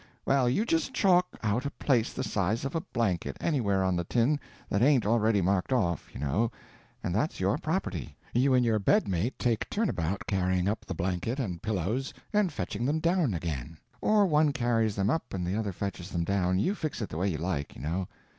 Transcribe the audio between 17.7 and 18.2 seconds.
you know.